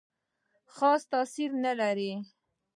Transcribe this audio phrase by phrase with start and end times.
[0.75, 2.11] خاص تاثیر نه لري.